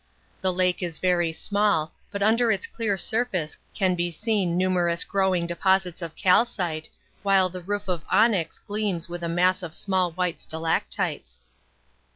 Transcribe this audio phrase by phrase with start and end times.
[0.41, 5.45] The Lake is very small, but under its clear surface can be seen numerous growing
[5.45, 6.89] deposits of calcite,
[7.21, 11.41] while the roof of onyx gleams with a mass of small white stalactites.